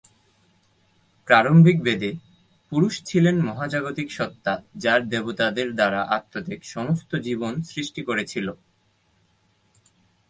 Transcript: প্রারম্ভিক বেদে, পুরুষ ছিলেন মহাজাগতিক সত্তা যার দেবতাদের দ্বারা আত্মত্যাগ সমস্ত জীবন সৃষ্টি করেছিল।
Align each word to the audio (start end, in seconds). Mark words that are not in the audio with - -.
প্রারম্ভিক 1.27 1.77
বেদে, 1.83 2.11
পুরুষ 2.71 2.93
ছিলেন 3.05 3.35
মহাজাগতিক 3.41 4.07
সত্তা 4.11 4.53
যার 4.75 5.01
দেবতাদের 5.09 5.67
দ্বারা 5.75 6.01
আত্মত্যাগ 6.17 6.61
সমস্ত 6.65 7.11
জীবন 7.27 7.53
সৃষ্টি 7.63 8.01
করেছিল। 8.03 8.47